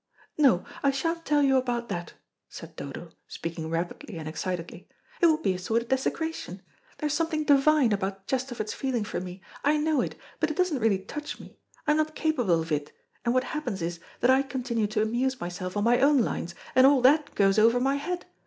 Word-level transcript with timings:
"No, 0.35 0.65
I 0.81 0.89
shan't 0.89 1.25
tell 1.27 1.43
you 1.43 1.57
about 1.57 1.87
that," 1.89 2.13
said 2.49 2.75
Dodo, 2.75 3.11
speaking 3.27 3.69
rapidly 3.69 4.17
and 4.17 4.27
excitedly; 4.27 4.89
"it 5.21 5.27
would 5.27 5.43
be 5.43 5.53
a 5.53 5.59
sort 5.59 5.83
of 5.83 5.89
desecration. 5.89 6.63
There 6.97 7.05
is 7.05 7.13
something 7.13 7.43
divine 7.43 7.91
about 7.93 8.25
Chesterford's 8.25 8.73
feeling 8.73 9.03
for 9.03 9.19
me. 9.21 9.43
I 9.63 9.77
know 9.77 10.01
it, 10.01 10.15
but 10.39 10.49
it 10.49 10.57
doesn't 10.57 10.79
really 10.79 11.05
touch 11.05 11.39
me. 11.39 11.59
I 11.85 11.91
am 11.91 11.97
not 11.97 12.15
capable 12.15 12.61
of 12.61 12.71
it, 12.71 12.91
and 13.23 13.31
what 13.35 13.43
happens 13.43 13.83
is 13.83 13.99
that 14.21 14.31
I 14.31 14.41
continue 14.41 14.87
to 14.87 15.03
amuse 15.03 15.39
myself 15.39 15.77
on 15.77 15.83
my 15.83 15.99
own 16.01 16.17
lines, 16.17 16.55
and 16.73 16.87
all 16.87 17.01
that 17.03 17.35
goes 17.35 17.59
over 17.59 17.79
my 17.79 17.97
head. 17.97 18.25